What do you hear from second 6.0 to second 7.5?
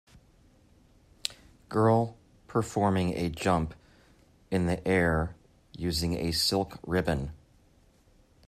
a silk ribbon.